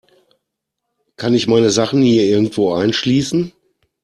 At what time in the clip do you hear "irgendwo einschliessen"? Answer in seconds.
2.23-3.53